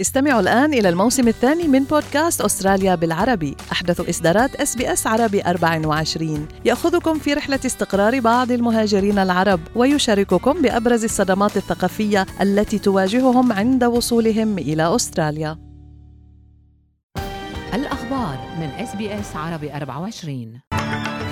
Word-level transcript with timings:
استمعوا 0.00 0.40
الآن 0.40 0.74
إلى 0.74 0.88
الموسم 0.88 1.28
الثاني 1.28 1.68
من 1.68 1.84
بودكاست 1.84 2.40
أستراليا 2.40 2.94
بالعربي. 2.94 3.56
أحدث 3.72 4.08
إصدارات 4.08 4.54
إس 4.54 4.76
بي 4.76 4.92
إس 4.92 5.06
عربي 5.06 5.42
24 5.42 6.48
يأخذكم 6.64 7.18
في 7.18 7.34
رحلة 7.34 7.60
استقرار 7.66 8.20
بعض 8.20 8.50
المهاجرين 8.52 9.18
العرب 9.18 9.60
ويشارككم 9.76 10.62
بأبرز 10.62 11.04
الصدمات 11.04 11.56
الثقافية 11.56 12.26
التي 12.40 12.78
تواجههم 12.78 13.52
عند 13.52 13.84
وصولهم 13.84 14.58
إلى 14.58 14.94
أستراليا. 14.94 15.58
الأخبار 17.74 18.38
من 18.60 18.66
إس 18.66 18.96
بي 18.96 19.20
إس 19.20 19.36
عربي 19.36 19.72
24 19.76 20.60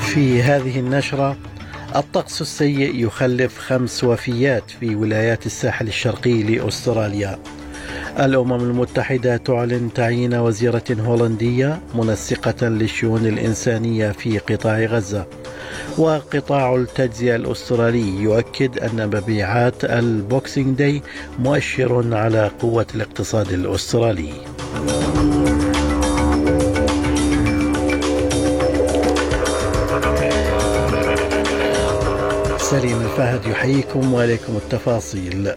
في 0.01 0.43
هذه 0.43 0.81
النشرة 0.81 1.37
الطقس 1.97 2.41
السيء 2.41 3.05
يخلف 3.07 3.59
خمس 3.59 4.05
وفيات 4.05 4.71
في 4.71 4.95
ولايات 4.95 5.47
الساحل 5.47 5.89
الشرقي 5.89 6.43
لأستراليا. 6.43 7.39
الأمم 8.21 8.55
المتحدة 8.55 9.37
تعلن 9.37 9.93
تعيين 9.95 10.35
وزيرة 10.35 10.85
هولندية 10.91 11.81
منسقة 11.95 12.69
للشؤون 12.69 13.27
الإنسانية 13.27 14.11
في 14.11 14.39
قطاع 14.39 14.85
غزة. 14.85 15.27
وقطاع 15.99 16.75
التجزئة 16.75 17.37
الأسترالي 17.37 18.23
يؤكد 18.23 18.79
أن 18.79 19.07
مبيعات 19.07 19.85
البوكسينج 19.85 20.79
داي 20.79 21.03
مؤشر 21.39 22.15
على 22.17 22.51
قوة 22.61 22.87
الاقتصاد 22.95 23.53
الأسترالي. 23.53 24.33
سليم 32.59 33.01
الفهد 33.01 33.47
يحييكم 33.47 34.15
وإليكم 34.15 34.57
التفاصيل. 34.57 35.53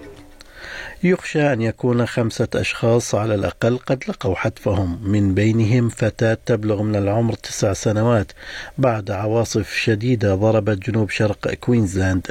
يخشى 1.03 1.53
أن 1.53 1.61
يكون 1.61 2.05
خمسة 2.05 2.47
أشخاص 2.55 3.15
على 3.15 3.35
الأقل 3.35 3.77
قد 3.77 4.03
لقوا 4.07 4.35
حتفهم. 4.35 5.11
من 5.11 5.33
بينهم 5.33 5.89
فتاة 5.89 6.37
تبلغ 6.45 6.81
من 6.81 6.95
العمر 6.95 7.33
تسع 7.33 7.73
سنوات. 7.73 8.31
بعد 8.77 9.11
عواصف 9.11 9.73
شديدة 9.73 10.35
ضربت 10.35 10.89
جنوب 10.89 11.09
شرق 11.09 11.53
كوينزلاند. 11.53 12.27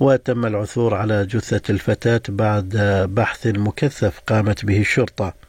وتم 0.00 0.46
العثور 0.46 0.94
على 0.94 1.26
جثة 1.26 1.62
الفتاة 1.70 2.22
بعد 2.28 2.76
بحث 3.14 3.46
مكثف 3.46 4.20
قامت 4.26 4.64
به 4.64 4.80
الشرطة. 4.80 5.45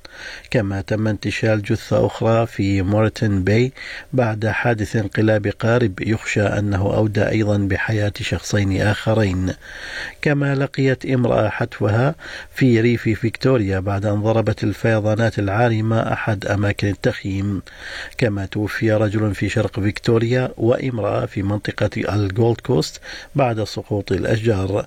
كما 0.49 0.81
تم 0.81 1.07
انتشال 1.07 1.61
جثة 1.61 2.05
أخرى 2.05 2.45
في 2.45 2.81
مورتن 2.81 3.43
باي 3.43 3.71
بعد 4.13 4.47
حادث 4.47 4.95
انقلاب 4.95 5.47
قارب 5.47 5.99
يخشى 6.01 6.41
أنه 6.41 6.95
أودى 6.95 7.27
أيضا 7.29 7.57
بحياة 7.57 8.13
شخصين 8.21 8.81
آخرين. 8.81 9.53
كما 10.21 10.55
لقيت 10.55 11.05
امرأة 11.05 11.49
حتفها 11.49 12.15
في 12.55 12.81
ريف 12.81 13.03
فيكتوريا 13.03 13.79
بعد 13.79 14.05
أن 14.05 14.21
ضربت 14.21 14.63
الفيضانات 14.63 15.39
العارمة 15.39 16.13
أحد 16.13 16.45
أماكن 16.45 16.87
التخييم. 16.87 17.61
كما 18.17 18.45
توفي 18.45 18.91
رجل 18.91 19.35
في 19.35 19.49
شرق 19.49 19.79
فيكتوريا 19.79 20.51
وامرأة 20.57 21.25
في 21.25 21.43
منطقة 21.43 21.89
الجولد 22.15 22.61
كوست 22.61 23.01
بعد 23.35 23.63
سقوط 23.63 24.11
الأشجار. 24.11 24.85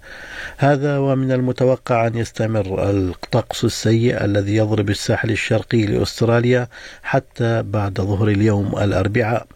هذا 0.57 0.99
ومن 0.99 1.33
المتوقع 1.33 2.07
أن 2.07 2.17
يستمر 2.17 2.91
الطقس 2.91 3.65
السيء 3.65 4.25
الذي 4.25 4.57
يضرب 4.57 4.91
الساحل 4.91 5.20
الساحل 5.21 5.31
الشرقي 5.33 5.87
لأستراليا 5.87 6.69
حتى 7.03 7.63
بعد 7.63 8.01
ظهر 8.01 8.29
اليوم 8.29 8.79
الأربعاء. 8.79 9.47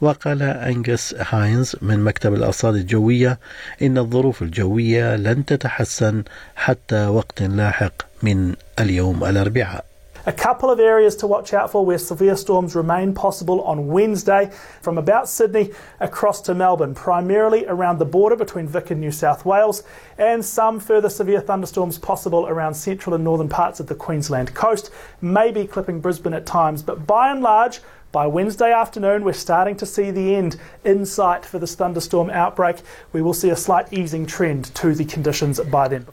وقال 0.00 0.42
أنجس 0.42 1.14
هاينز 1.30 1.76
من 1.82 2.00
مكتب 2.00 2.34
الأرصاد 2.34 2.74
الجوية 2.74 3.38
إن 3.82 3.98
الظروف 3.98 4.42
الجوية 4.42 5.16
لن 5.16 5.44
تتحسن 5.44 6.22
حتى 6.56 7.06
وقت 7.06 7.42
لاحق 7.42 7.92
من 8.22 8.54
اليوم 8.80 9.24
الأربعاء. 9.24 9.84
A 10.26 10.32
couple 10.32 10.70
of 10.70 10.80
areas 10.80 11.14
to 11.16 11.26
watch 11.26 11.52
out 11.52 11.70
for 11.70 11.84
where 11.84 11.98
severe 11.98 12.34
storms 12.34 12.74
remain 12.74 13.12
possible 13.12 13.60
on 13.60 13.88
Wednesday 13.88 14.50
from 14.80 14.96
about 14.96 15.28
Sydney 15.28 15.70
across 16.00 16.40
to 16.42 16.54
Melbourne, 16.54 16.94
primarily 16.94 17.66
around 17.66 17.98
the 17.98 18.06
border 18.06 18.34
between 18.34 18.66
Vic 18.66 18.90
and 18.90 19.02
New 19.02 19.10
South 19.10 19.44
Wales, 19.44 19.82
and 20.16 20.42
some 20.42 20.80
further 20.80 21.10
severe 21.10 21.42
thunderstorms 21.42 21.98
possible 21.98 22.46
around 22.46 22.72
central 22.72 23.14
and 23.14 23.22
northern 23.22 23.50
parts 23.50 23.80
of 23.80 23.86
the 23.86 23.94
Queensland 23.94 24.54
coast, 24.54 24.90
maybe 25.20 25.66
clipping 25.66 26.00
Brisbane 26.00 26.32
at 26.32 26.46
times, 26.46 26.82
but 26.82 27.06
by 27.06 27.30
and 27.30 27.42
large, 27.42 27.80
by 28.10 28.26
Wednesday 28.26 28.72
afternoon, 28.72 29.24
we're 29.24 29.34
starting 29.34 29.76
to 29.76 29.84
see 29.84 30.10
the 30.10 30.36
end 30.36 30.56
in 30.84 31.04
sight 31.04 31.44
for 31.44 31.58
this 31.58 31.74
thunderstorm 31.74 32.30
outbreak. 32.30 32.76
We 33.12 33.20
will 33.20 33.34
see 33.34 33.50
a 33.50 33.56
slight 33.56 33.92
easing 33.92 34.24
trend 34.24 34.74
to 34.76 34.94
the 34.94 35.04
conditions 35.04 35.60
by 35.60 35.88
then. 35.88 36.06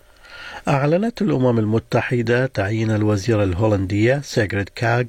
أعلنت 0.67 1.21
الأمم 1.21 1.59
المتحدة 1.59 2.45
تعيين 2.45 2.91
الوزيرة 2.91 3.43
الهولندية 3.43 4.21
سيغريد 4.23 4.69
كاغ 4.75 5.05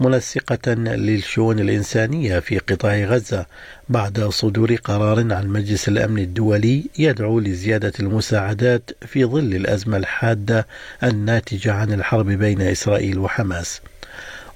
منسقة 0.00 0.74
للشؤون 0.74 1.58
الإنسانية 1.58 2.38
في 2.38 2.58
قطاع 2.58 3.04
غزة 3.04 3.46
بعد 3.88 4.20
صدور 4.20 4.74
قرار 4.74 5.32
عن 5.32 5.46
مجلس 5.46 5.88
الأمن 5.88 6.18
الدولي 6.18 6.84
يدعو 6.98 7.40
لزيادة 7.40 7.92
المساعدات 8.00 8.90
في 9.06 9.24
ظل 9.24 9.54
الأزمة 9.54 9.96
الحادة 9.96 10.66
الناتجة 11.02 11.72
عن 11.72 11.92
الحرب 11.92 12.26
بين 12.26 12.60
إسرائيل 12.60 13.18
وحماس. 13.18 13.80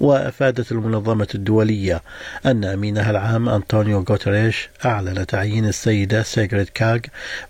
وأفادت 0.01 0.73
المنظمة 0.73 1.27
الدولية 1.35 2.03
أن 2.47 2.65
أمينها 2.65 3.11
العام 3.11 3.49
أنطونيو 3.49 4.05
غوتريش 4.09 4.69
أعلن 4.85 5.27
تعيين 5.27 5.67
السيدة 5.67 6.23
سيغريد 6.23 6.69
كاغ 6.75 6.99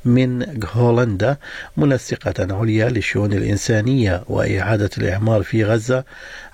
من 0.04 0.60
هولندا 0.72 1.36
منسقة 1.76 2.56
عليا 2.56 2.88
للشؤون 2.88 3.32
الإنسانية 3.32 4.24
وإعادة 4.28 4.90
الإعمار 4.98 5.42
في 5.42 5.64
غزة 5.64 6.04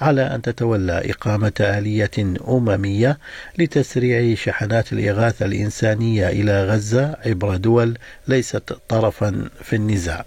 على 0.01 0.23
أن 0.23 0.43
تتولى 0.43 1.11
إقامة 1.11 1.53
آلية 1.61 2.11
أممية 2.49 3.19
لتسريع 3.59 4.35
شحنات 4.35 4.93
الإغاثة 4.93 5.47
الإنسانية 5.47 6.29
إلى 6.29 6.65
غزة 6.65 7.17
عبر 7.27 7.57
دول 7.57 7.99
ليست 8.29 8.77
طرفا 8.89 9.49
في 9.63 9.77
النزاع. 9.77 10.25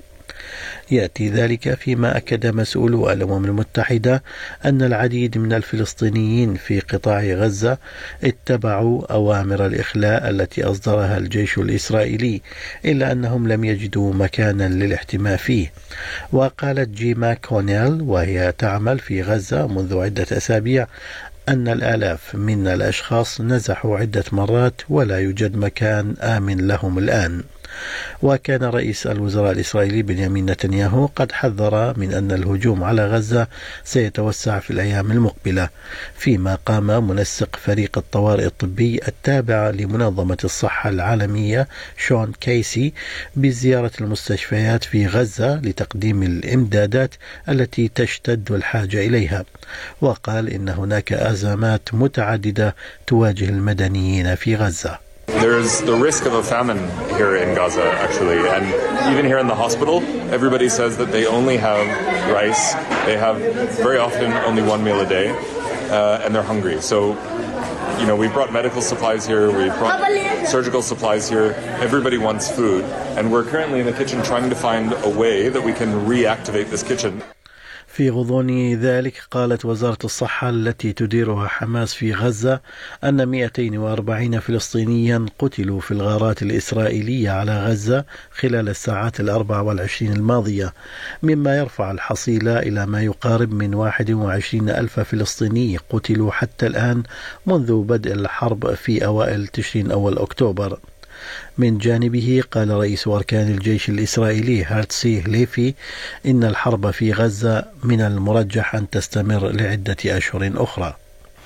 يأتي 0.92 1.30
ذلك 1.30 1.74
فيما 1.74 2.18
أكد 2.18 2.48
مسؤولو 2.48 3.12
الأمم 3.12 3.46
المتحدة 3.46 4.24
أن 4.66 4.82
العديد 4.82 5.38
من 5.38 5.54
الفلسطينيين 5.54 6.56
في 6.56 6.80
قطاع 6.80 7.24
غزة 7.24 7.78
اتبعوا 8.24 9.14
أوامر 9.14 9.66
الإخلاء 9.66 10.30
التي 10.30 10.64
أصدرها 10.64 11.18
الجيش 11.18 11.58
الإسرائيلي 11.58 12.42
إلا 12.86 13.12
أنهم 13.12 13.48
لم 13.48 13.64
يجدوا 13.64 14.14
مكانا 14.14 14.70
للاحتماء 14.70 15.38
فيه. 15.38 15.72
وقالت 16.32 16.90
جيما 16.90 17.34
كونيل 17.34 18.02
وهي 18.02 18.54
تعمل 18.58 19.00
في 19.00 19.22
غزة 19.22 19.68
منذ 19.68 19.98
عدة 19.98 20.28
أسابيع 20.32 20.88
أن 21.50 21.68
الآلاف 21.68 22.36
من 22.36 22.68
الأشخاص 22.68 23.42
نزحوا 23.42 23.98
عدة 23.98 24.24
مرات 24.32 24.82
ولا 24.90 25.20
يوجد 25.20 25.58
مكان 25.58 26.16
آمن 26.22 26.68
لهم 26.68 26.98
الآن. 26.98 27.44
وكان 28.22 28.64
رئيس 28.64 29.08
الوزراء 29.08 29.52
الإسرائيلي 29.52 30.02
بنيامين 30.02 30.46
نتنياهو 30.46 31.06
قد 31.06 31.32
حذر 31.32 32.00
من 32.00 32.14
أن 32.14 32.32
الهجوم 32.32 32.84
على 32.84 33.08
غزة 33.08 33.48
سيتوسع 33.84 34.60
في 34.60 34.72
الأيام 34.72 35.12
المقبلة 35.12 35.70
فيما 36.18 36.56
قام 36.66 37.08
منسق 37.08 37.56
فريق 37.56 37.98
الطوارئ 37.98 38.46
الطبي 38.46 39.00
التابع 39.08 39.70
لمنظمة 39.70 40.38
الصحة 40.44 40.90
العالمية 40.90 41.68
شون 41.98 42.32
كيسي 42.42 42.94
بزيارة 43.36 43.92
المستشفيات 44.02 44.84
في 44.84 45.08
غزة 45.08 45.56
لتقديم 45.56 46.24
الإمدادات 46.24 47.14
التي 47.50 47.88
تشتد 47.88 48.52
الحاجة 48.52 49.08
إليها. 49.08 49.46
وقال 50.02 50.50
إن 50.50 50.70
هناك 50.70 51.14
أزمات 51.14 51.94
متعددة 51.94 52.76
تواجه 53.08 53.50
المدنيين 53.50 54.36
في 54.36 54.56
غزة. 54.56 55.05
There's 55.46 55.80
the 55.82 55.94
risk 55.94 56.26
of 56.26 56.34
a 56.34 56.42
famine 56.42 56.80
here 57.18 57.36
in 57.36 57.54
Gaza, 57.54 57.84
actually. 57.84 58.38
And 58.50 58.66
even 59.14 59.28
here 59.28 59.38
in 59.38 59.46
the 59.46 59.54
hospital, 59.54 60.02
everybody 60.34 60.68
says 60.70 60.98
that 60.98 61.12
they 61.12 61.28
only 61.28 61.56
have 61.58 61.86
rice. 62.34 62.74
They 63.06 63.16
have 63.16 63.38
very 63.76 64.00
often 64.00 64.34
only 64.34 64.64
one 64.64 64.84
meal 64.84 65.00
a 65.02 65.06
day, 65.06 65.30
uh, 65.92 66.24
and 66.24 66.34
they're 66.34 66.42
hungry. 66.42 66.82
So, 66.82 67.10
you 68.00 68.08
know, 68.08 68.16
we 68.16 68.28
brought 68.28 68.52
medical 68.52 68.82
supplies 68.82 69.28
here, 69.28 69.56
we've 69.56 69.78
brought 69.78 70.02
surgical 70.48 70.82
supplies 70.82 71.30
here. 71.30 71.52
Everybody 71.80 72.18
wants 72.18 72.50
food. 72.50 72.84
And 73.16 73.32
we're 73.32 73.46
currently 73.46 73.82
in 73.82 73.86
the 73.86 73.94
kitchen 73.94 74.24
trying 74.24 74.50
to 74.50 74.56
find 74.56 74.94
a 74.94 75.10
way 75.10 75.50
that 75.50 75.62
we 75.62 75.74
can 75.74 76.08
reactivate 76.08 76.72
this 76.72 76.82
kitchen. 76.82 77.22
في 77.96 78.10
غضون 78.10 78.74
ذلك 78.74 79.22
قالت 79.32 79.66
وزارة 79.66 79.98
الصحة 80.04 80.50
التي 80.50 80.94
تديرها 80.94 81.48
حماس 81.48 81.94
في 81.94 82.14
غزة 82.14 82.62
أن 83.04 83.28
240 83.28 84.40
فلسطينيا 84.40 85.26
قتلوا 85.40 85.80
في 85.80 85.92
الغارات 85.92 86.42
الإسرائيلية 86.42 87.30
على 87.30 87.66
غزة 87.66 88.06
خلال 88.32 88.70
الساعات 88.70 89.20
الأربع 89.20 89.62
والعشرين 89.62 90.14
الماضية 90.14 90.74
مما 91.24 91.58
يرفع 91.58 91.92
الحصيلة 91.92 92.60
إلى 92.60 92.86
ما 92.86 93.02
يقارب 93.02 93.54
من 93.54 93.76
21 93.76 94.70
ألف 94.70 95.00
فلسطيني 95.00 95.78
قتلوا 95.90 96.32
حتى 96.32 96.68
الآن 96.68 97.04
منذ 97.46 97.82
بدء 97.84 98.14
الحرب 98.14 98.74
في 98.74 99.06
أوائل 99.06 99.48
تشرين 99.48 99.92
أول 99.92 100.18
أكتوبر. 100.18 100.80
من 101.59 101.79
جانبه 101.79 102.43
قال 102.51 102.71
رئيس 102.71 103.09
أركان 103.09 103.49
الجيش 103.49 103.89
الإسرائيلي 103.89 104.65
هارتسي 104.65 105.21
ليفي 105.21 105.75
إن 106.27 106.45
الحرب 106.45 106.91
في 106.91 107.13
غزة 107.13 107.65
من 107.85 108.01
المرجح 108.01 108.75
أن 108.75 108.91
تستمر 108.91 109.49
لعدة 109.49 109.97
أشهر 110.07 110.53
أخرى 110.57 110.95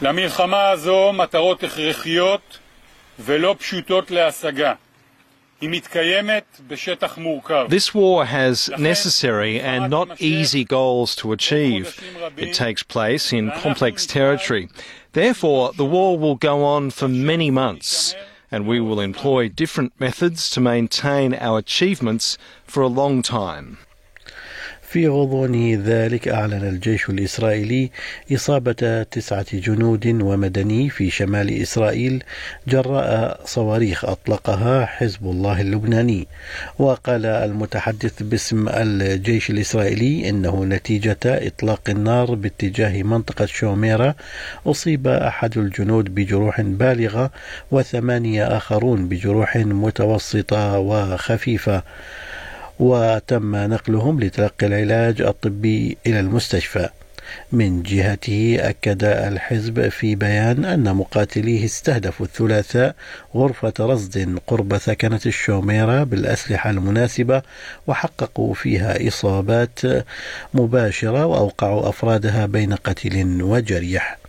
למלחמה 0.03 0.71
הזו 0.71 1.13
מטרות 1.13 1.65
הכרחיות 1.65 2.59
ולא 3.19 3.57
פשוטות 3.59 4.11
להשגה. 4.11 4.75
This 7.69 7.95
war 7.95 8.25
has 8.27 8.71
necessary 8.77 9.61
and 9.61 9.89
not 9.89 10.21
easy 10.21 10.65
goals 10.65 11.17
to 11.17 11.33
achieve. 11.33 11.87
It 12.37 12.53
takes 12.55 12.83
place 12.83 13.33
in 13.33 13.51
complex 13.51 14.05
territory. 14.05 14.69
Therefore, 15.13 15.73
the 15.73 15.85
war 15.85 16.19
will 16.19 16.35
go 16.35 16.65
on 16.65 16.91
for 16.91 17.09
many 17.09 17.51
months, 17.51 18.15
And 18.52 18.68
we 18.68 18.80
will 18.80 19.00
employ 19.00 19.50
different 19.50 20.00
methods 20.00 20.50
to 20.52 20.60
maintain 20.60 21.34
our 21.34 21.60
achievements 21.60 22.38
for 22.66 22.82
a 22.82 22.88
long 22.88 23.22
time. 23.22 23.78
في 24.92 25.08
غضون 25.08 25.76
ذلك 25.76 26.28
أعلن 26.28 26.64
الجيش 26.68 27.10
الإسرائيلي 27.10 27.90
إصابة 28.34 29.04
تسعة 29.04 29.46
جنود 29.54 30.08
ومدني 30.08 30.90
في 30.90 31.10
شمال 31.10 31.62
إسرائيل 31.62 32.24
جراء 32.68 33.40
صواريخ 33.46 34.06
أطلقها 34.06 34.86
حزب 34.86 35.24
الله 35.26 35.62
اللبناني. 35.62 36.28
وقال 36.80 37.26
المتحدث 37.26 38.24
باسم 38.24 38.70
الجيش 38.70 39.50
الإسرائيلي 39.50 40.30
إنه 40.30 40.66
نتيجة 40.66 41.18
إطلاق 41.26 41.82
النار 41.90 42.36
باتجاه 42.36 43.04
منطقة 43.04 43.46
شوميرا 43.46 44.16
أصيب 44.66 45.08
أحد 45.08 45.58
الجنود 45.58 46.16
بجروح 46.16 46.62
بالغة 46.62 47.32
وثمانية 47.72 48.58
آخرون 48.58 49.10
بجروح 49.10 49.58
متوسطة 49.58 50.80
وخفيفة. 50.80 51.84
وتم 52.80 53.56
نقلهم 53.56 54.20
لتلقي 54.20 54.68
العلاج 54.68 55.22
الطبي 55.22 55.98
إلى 56.08 56.20
المستشفى. 56.20 56.90
من 57.52 57.84
جهته 57.84 58.58
أكد 58.60 59.04
الحزب 59.04 59.90
في 59.90 60.16
بيان 60.16 60.66
أن 60.66 60.96
مقاتليه 60.96 61.66
استهدفوا 61.66 62.26
الثلاثاء 62.26 62.96
غرفة 63.36 63.74
رصد 63.80 64.40
قرب 64.48 64.78
ثكنة 64.78 65.20
الشوميرة 65.26 66.04
بالأسلحة 66.04 66.70
المناسبة 66.70 67.42
وحققوا 67.88 68.54
فيها 68.54 69.08
إصابات 69.08 69.80
مباشرة 70.54 71.26
وأوقعوا 71.26 71.90
أفرادها 71.90 72.46
بين 72.46 72.74
قتيل 72.74 73.44
وجريح. 73.44 74.29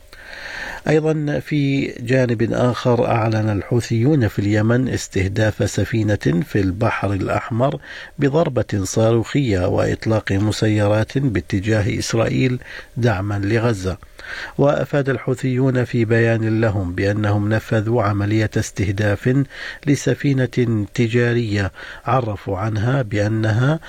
أيضا 0.89 1.41
في 1.41 1.87
جانب 1.87 2.53
آخر 2.53 3.07
أعلن 3.07 3.51
الحوثيون 3.51 4.29
في 4.29 4.39
اليمن 4.39 4.89
استهداف 4.89 5.71
سفينة 5.71 6.43
في 6.47 6.61
البحر 6.61 7.13
الأحمر 7.13 7.81
بضربة 8.19 8.81
صاروخية 8.83 9.69
وإطلاق 9.69 10.33
مسيرات 10.33 11.19
باتجاه 11.19 11.99
إسرائيل 11.99 12.59
دعما 12.97 13.39
لغزة. 13.39 13.97
وأفاد 14.59 15.09
الحوثيون 15.09 15.85
في 15.85 16.05
بيان 16.05 16.61
لهم 16.61 16.95
بأنهم 16.95 17.49
نفذوا 17.49 18.03
عملية 18.03 18.51
استهداف 18.57 19.45
لسفينة 19.87 20.87
تجارية 20.95 21.73
عرفوا 22.05 22.59
عنها 22.59 23.03
بأنها 23.03 23.81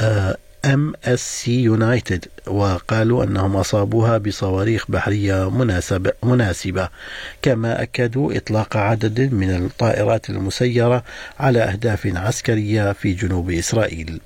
آه 0.00 0.36
ام 0.66 0.92
اس 1.04 1.20
سي 1.42 1.62
يونايتد 1.62 2.24
وقالوا 2.46 3.24
أنهم 3.24 3.56
أصابوها 3.56 4.18
بصواريخ 4.18 4.90
بحرية 4.90 6.12
مناسبة 6.22 6.55
مناسبة 6.55 6.88
كما 7.42 7.82
أكدوا 7.82 8.36
إطلاق 8.36 8.76
عدد 8.76 9.32
من 9.32 9.50
الطائرات 9.50 10.30
المسيرة 10.30 11.04
على 11.40 11.58
أهداف 11.62 12.06
عسكرية 12.06 12.92
في 12.92 13.12
جنوب 13.12 13.50
إسرائيل. 13.50 14.20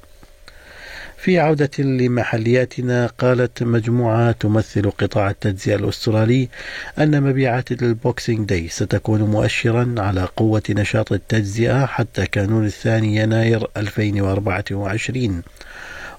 في 1.18 1.38
عودة 1.38 1.70
لمحلياتنا 1.78 3.06
قالت 3.06 3.62
مجموعة 3.62 4.32
تمثل 4.32 4.90
قطاع 4.90 5.30
التجزئة 5.30 5.74
الأسترالي 5.76 6.48
أن 6.98 7.22
مبيعات 7.22 7.72
البوكسينج 7.72 8.48
داي 8.48 8.68
ستكون 8.68 9.20
مؤشرا 9.22 9.94
على 9.98 10.28
قوة 10.36 10.62
نشاط 10.70 11.12
التجزئة 11.12 11.86
حتى 11.86 12.26
كانون 12.26 12.66
الثاني 12.66 13.16
يناير 13.16 13.66
2024 13.76 15.42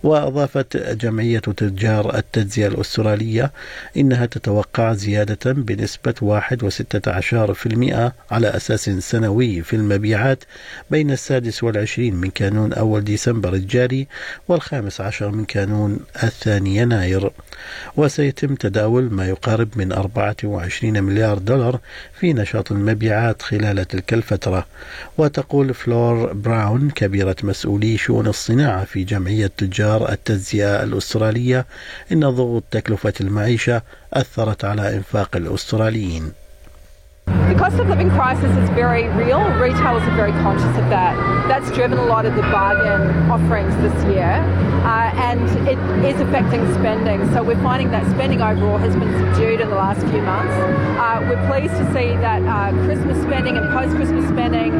وأضافت 0.04 0.78
جمعية 0.78 1.40
تجار 1.40 2.18
التجزئة 2.18 2.68
الأسترالية 2.68 3.52
إنها 3.98 4.26
تتوقع 4.26 4.94
زيادة 4.94 5.52
بنسبة 5.52 6.14
1.16% 6.22 8.34
على 8.34 8.48
أساس 8.48 8.90
سنوي 8.90 9.62
في 9.62 9.76
المبيعات 9.76 10.44
بين 10.92 11.12
السادس 11.12 11.64
والعشرين 11.64 12.16
من 12.16 12.30
كانون 12.30 12.74
أول 12.74 13.04
ديسمبر 13.04 13.54
الجاري 13.54 14.08
والخامس 14.48 15.02
عشر 15.02 15.32
من 15.32 15.46
كانون 15.46 16.00
الثاني 16.24 16.76
يناير. 16.76 17.32
وسيتم 17.98 18.56
تداول 18.56 19.14
ما 19.14 19.28
يقارب 19.28 19.70
من 19.76 19.92
24 19.92 21.04
مليار 21.04 21.38
دولار 21.38 21.80
في 22.20 22.34
نشاط 22.34 22.72
المبيعات 22.72 23.42
خلال 23.42 23.88
تلك 23.88 24.14
الفترة. 24.14 24.66
وتقول 25.18 25.74
فلور 25.74 26.34
براون 26.34 26.90
كبيرة 26.90 27.36
مسؤولي 27.44 27.98
شؤون 27.98 28.28
الصناعة 28.28 28.86
في 28.86 29.04
جمعية 29.04 29.52
تجار 29.58 29.91
تجار 29.92 30.12
التجزئة 30.12 30.84
الأسترالية 30.84 31.66
إن 32.12 32.30
ضغوط 32.30 32.64
تكلفة 32.72 33.14
المعيشة 33.22 33.82
أثرت 34.14 34.66
على 34.66 34.96
إنفاق 34.96 35.36
الأستراليين. 35.36 36.32
The 37.50 37.56
cost 37.58 37.80
of 37.80 37.90
living 37.90 38.10
crisis 38.10 38.56
is 38.58 38.70
very 38.70 39.10
real. 39.10 39.40
Retailers 39.60 40.04
are 40.04 40.16
very 40.16 40.32
conscious 40.44 40.78
of 40.78 40.88
that. 40.90 41.16
That's 41.48 41.70
driven 41.72 41.98
a 41.98 42.06
lot 42.06 42.26
of 42.26 42.36
the 42.36 42.44
bargain 42.44 43.30
offerings 43.30 43.76
this 43.78 43.94
year, 44.06 44.40
uh, 44.88 45.12
and 45.16 45.42
it 45.68 45.78
is 46.06 46.20
affecting 46.22 46.62
spending. 46.74 47.30
So 47.34 47.44
we're 47.44 47.62
finding 47.62 47.92
that 47.92 48.10
spending 48.12 48.42
overall 48.42 48.78
has 48.78 48.96
been 48.96 49.12
subdued 49.20 49.60
in 49.60 49.70
the 49.70 49.76
last 49.76 50.00
few 50.08 50.22
months. 50.22 50.54
Uh, 50.98 51.26
we're 51.28 51.48
pleased 51.48 51.74
to 51.76 51.86
see 51.94 52.16
that 52.24 52.42
uh, 52.44 52.72
Christmas 52.86 53.22
spending 53.22 53.58
and 53.58 53.70
post-Christmas 53.70 54.28
spending 54.30 54.72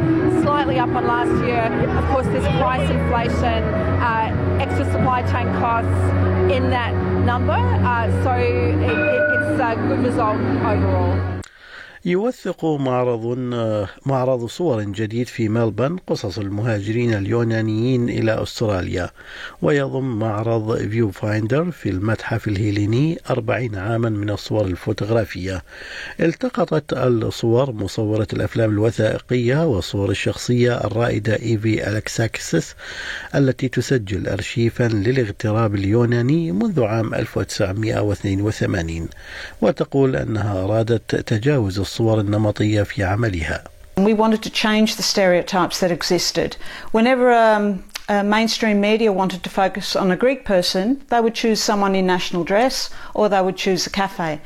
slightly 0.42 0.78
up 0.78 0.88
on 0.90 1.06
last 1.06 1.32
year. 1.44 1.64
Of 1.98 2.04
course, 2.10 2.26
there's 2.28 2.46
price 2.56 2.88
inflation, 2.88 3.64
uh, 4.00 4.58
extra 4.60 4.84
supply 4.86 5.22
chain 5.22 5.46
costs 5.60 5.90
in 6.50 6.70
that 6.70 6.94
number. 7.24 7.52
Uh, 7.52 8.08
so 8.24 8.32
it, 8.32 8.80
it, 8.80 8.98
it's 9.34 9.60
a 9.60 9.76
good 9.88 10.04
result 10.04 10.36
overall. 10.36 11.31
يوثق 12.04 12.64
معرض 12.64 13.38
معرض 14.06 14.46
صور 14.46 14.82
جديد 14.82 15.26
في 15.26 15.48
ملبورن 15.48 15.96
قصص 15.96 16.38
المهاجرين 16.38 17.14
اليونانيين 17.14 18.08
إلى 18.08 18.42
أستراليا. 18.42 19.10
ويضم 19.62 20.18
معرض 20.18 20.76
فيو 20.88 21.10
فايندر 21.10 21.70
في 21.70 21.88
المتحف 21.88 22.48
الهيليني 22.48 23.18
أربعين 23.30 23.74
عاما 23.74 24.08
من 24.08 24.30
الصور 24.30 24.64
الفوتوغرافية. 24.64 25.62
التقطت 26.20 26.92
الصور 26.92 27.72
مصورة 27.72 28.26
الأفلام 28.32 28.70
الوثائقية 28.70 29.66
والصور 29.66 30.10
الشخصية 30.10 30.84
الرائدة 30.84 31.34
إيفي 31.34 31.88
ألكساكسس 31.88 32.74
التي 33.34 33.68
تسجل 33.68 34.28
أرشيفا 34.28 34.84
للاغتراب 34.84 35.74
اليوناني 35.74 36.52
منذ 36.52 36.82
عام 36.82 37.14
1982 37.14 39.08
وتقول 39.60 40.16
أنها 40.16 40.64
أرادت 40.64 41.16
تجاوز 41.16 41.80
الصور 41.91 42.19
النمطية 42.19 42.83
في 42.83 43.03
عملها. 43.03 43.63
We 43.97 44.13
wanted 44.13 44.43
to 44.43 44.49
change 44.49 44.95
the 44.95 45.03
stereotypes 45.03 45.79
that 45.79 45.91
existed. 45.91 46.55
Whenever 46.91 47.33
um, 47.33 47.83
uh, 48.09 48.23
mainstream 48.23 48.79
media 48.79 49.11
wanted 49.11 49.43
to 49.43 49.49
focus 49.49 49.95
on 49.95 50.11
a 50.11 50.15
Greek 50.15 50.45
person, 50.45 51.01
they 51.09 51.19
would 51.19 51.33
choose 51.33 51.59
someone 51.61 51.95
in 51.95 52.05
national 52.05 52.43
dress 52.43 52.89
or 53.13 53.27
they 53.27 53.41
would 53.41 53.57
choose 53.57 53.87
a 53.87 53.89
cafe. 53.89 54.39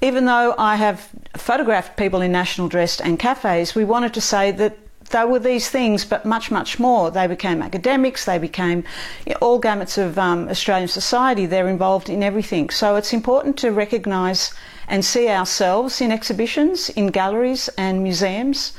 Even 0.00 0.24
though 0.24 0.54
I 0.56 0.76
have 0.76 1.08
photographed 1.36 1.96
people 1.96 2.20
in 2.22 2.32
national 2.32 2.68
dress 2.68 3.00
and 3.00 3.18
cafes, 3.18 3.74
we 3.74 3.84
wanted 3.84 4.14
to 4.14 4.20
say 4.20 4.50
that 4.52 4.78
they 5.10 5.24
were 5.24 5.38
these 5.38 5.70
things, 5.70 6.04
but 6.04 6.24
much, 6.24 6.50
much 6.50 6.78
more. 6.78 7.10
They 7.10 7.26
became 7.26 7.62
academics, 7.62 8.24
they 8.24 8.38
became 8.38 8.84
you 9.26 9.32
know, 9.32 9.38
all 9.40 9.60
gamuts 9.60 9.96
of 9.98 10.18
um, 10.18 10.48
Australian 10.48 10.88
society. 10.88 11.46
They're 11.46 11.68
involved 11.68 12.08
in 12.08 12.22
everything. 12.22 12.70
So 12.70 12.96
it's 12.96 13.12
important 13.12 13.56
to 13.58 13.70
recognise 13.70 14.52
and 14.87 15.03
see 15.03 15.29
ourselves 15.29 16.01
in 16.01 16.11
exhibitions, 16.11 16.89
in 16.89 17.07
galleries 17.07 17.69
and 17.77 18.03
museums. 18.03 18.73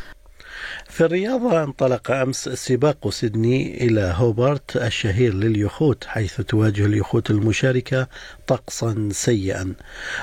في 0.94 1.04
الرياضة 1.04 1.62
انطلق 1.62 2.10
أمس 2.10 2.48
سباق 2.48 3.10
سيدني 3.10 3.84
إلى 3.84 4.14
هوبارت 4.16 4.76
الشهير 4.76 5.34
لليخوت 5.34 6.04
حيث 6.04 6.40
تواجه 6.40 6.86
اليخوت 6.86 7.30
المشاركة 7.30 8.08
طقسا 8.46 9.08
سيئا. 9.12 9.74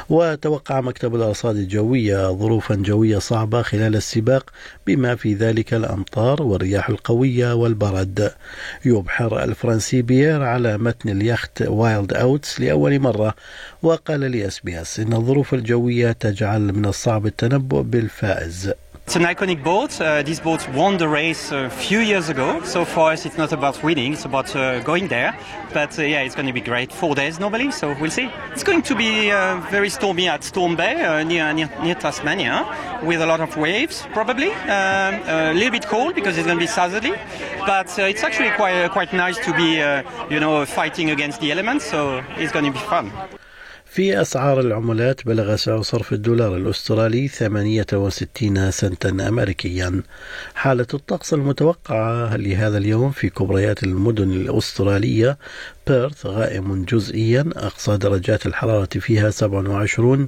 وتوقع 0.10 0.82
مكتب 0.82 1.16
الأرصاد 1.16 1.56
الجوية 1.56 2.32
ظروفا 2.32 2.76
جوية 2.76 3.18
صعبة 3.18 3.62
خلال 3.62 3.96
السباق 3.96 4.50
بما 4.88 5.16
في 5.16 5.34
ذلك 5.34 5.74
الأمطار 5.74 6.44
والرياح 6.44 6.90
القوية 6.90 7.54
والبرد. 7.54 8.32
يبحر 8.86 9.44
الفرنسي 9.44 10.02
بيير 10.02 10.44
على 10.44 10.78
متن 10.78 11.10
اليخت 11.10 11.62
وايلد 11.62 12.14
أوتس 12.14 12.62
لأول 12.62 13.00
مرة. 13.00 13.36
وقال 13.84 14.50
بي 14.64 14.82
أس 14.82 15.00
إن 15.00 15.14
الظروف 15.14 15.54
الجوية 15.54 16.12
تجعل 16.12 16.62
من 16.62 16.86
الصعب 16.86 17.26
التنبؤ 17.26 17.82
بالفائز. 17.82 18.74
It's 19.12 19.18
an 19.18 19.24
iconic 19.24 19.62
boat. 19.62 20.00
Uh, 20.00 20.24
this 20.24 20.40
boat 20.40 20.66
won 20.70 20.96
the 20.96 21.10
race 21.10 21.52
a 21.52 21.70
few 21.70 22.00
years 22.00 22.30
ago. 22.30 22.64
So 22.64 22.86
for 22.86 23.12
us, 23.12 23.26
it's 23.26 23.38
not 23.38 23.52
about 23.52 23.84
winning; 23.84 24.14
it's 24.14 24.24
about 24.24 24.56
uh, 24.56 24.80
going 24.84 25.10
there. 25.10 25.38
But 25.74 26.00
uh, 26.00 26.04
yeah, 26.04 26.22
it's 26.22 26.34
going 26.34 26.48
to 26.48 26.54
be 26.54 26.62
great. 26.62 26.94
Four 26.94 27.14
days 27.14 27.38
normally, 27.38 27.72
so 27.72 27.94
we'll 28.00 28.10
see. 28.10 28.30
It's 28.54 28.64
going 28.64 28.84
to 28.84 28.96
be 28.96 29.30
uh, 29.30 29.60
very 29.70 29.90
stormy 29.90 30.30
at 30.30 30.46
Storm 30.46 30.78
Bay 30.78 31.04
uh, 31.04 31.24
near, 31.24 31.52
near, 31.52 31.70
near 31.84 31.96
Tasmania, 31.96 32.66
with 33.04 33.20
a 33.20 33.26
lot 33.26 33.42
of 33.42 33.58
waves 33.58 34.08
probably. 34.14 34.54
Um, 34.54 35.16
a 35.28 35.54
little 35.54 35.72
bit 35.72 35.88
cold 35.88 36.16
because 36.16 36.38
it's 36.38 36.48
going 36.48 36.58
to 36.58 36.64
be 36.64 36.72
southerly, 36.72 37.12
but 37.66 37.90
uh, 38.00 38.04
it's 38.04 38.24
actually 38.24 38.52
quite 38.52 38.92
quite 38.92 39.12
nice 39.12 39.38
to 39.40 39.54
be 39.58 39.72
you 40.34 40.40
know 40.40 40.66
fighting 40.66 41.10
against 41.10 41.42
the 41.42 41.52
elements. 41.52 41.84
So 41.84 42.24
it's 42.38 42.54
going 42.54 42.64
to 42.64 42.72
be 42.72 42.86
fun. 42.86 43.12
في 43.94 44.22
أسعار 44.22 44.60
العملات 44.60 45.26
بلغ 45.26 45.56
سعر 45.56 45.82
صرف 45.82 46.14
الدولار 46.14 46.56
الأسترالي 46.56 47.28
68 47.28 48.72
سنتا 48.72 49.10
أمريكيا. 49.10 50.04
حالة 50.56 50.88
الطقس 50.94 51.34
المتوقعة 51.34 52.36
لهذا 52.38 52.78
اليوم 52.78 53.12
في 53.12 53.30
كبريات 53.30 53.84
المدن 53.84 54.32
الأسترالية 54.32 55.38
بيرث 55.88 56.26
غائم 56.26 56.86
جزئيا 56.86 57.50
أقصى 57.56 57.98
درجات 57.98 58.46
الحرارة 58.46 59.00
فيها 59.00 59.30
27 59.30 60.28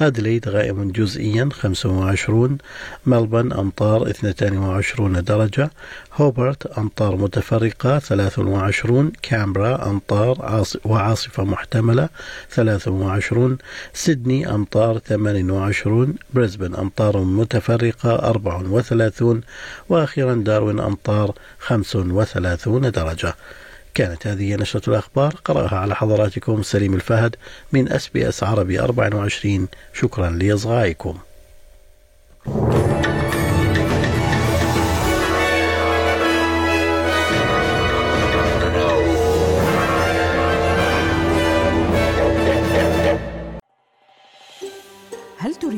أدليد 0.00 0.48
غائم 0.48 0.90
جزئيا 0.90 1.48
25 1.52 2.58
ملبن 3.06 3.52
أمطار 3.52 4.10
22 4.10 5.24
درجة 5.24 5.70
هوبرت 6.14 6.66
أمطار 6.66 7.16
متفرقة 7.16 7.98
23 7.98 9.12
كامبرا 9.22 9.90
أمطار 9.90 10.64
وعاصفة 10.84 11.44
محتملة 11.44 12.08
23 12.50 12.95
سيدني 13.94 14.54
أمطار 14.54 14.98
28 14.98 16.14
بريسبن 16.34 16.74
أمطار 16.74 17.18
متفرقة 17.18 18.28
34 18.28 19.40
وأخيرا 19.88 20.34
داروين 20.34 20.80
أمطار 20.80 21.34
35 21.58 22.90
درجة. 22.90 23.34
كانت 23.94 24.26
هذه 24.26 24.54
نشرة 24.54 24.90
الأخبار. 24.90 25.34
قرأها 25.44 25.76
على 25.76 25.96
حضراتكم 25.96 26.62
سليم 26.62 26.94
الفهد 26.94 27.36
من 27.72 27.92
أس 27.92 28.08
بي 28.08 28.28
أس 28.28 28.42
عربي 28.42 28.80
24 28.80 29.68
شكرا 29.94 30.30
لإصغائكم. 30.30 31.18